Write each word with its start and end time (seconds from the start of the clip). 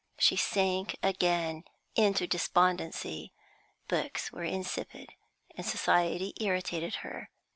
She 0.17 0.35
sank 0.35 0.97
again 1.03 1.63
into 1.93 2.25
despondency; 2.25 3.33
books 3.87 4.31
were 4.31 4.43
insipid, 4.43 5.09
and 5.55 5.63
society 5.63 6.33
irritated 6.39 6.95
her. 7.05 7.29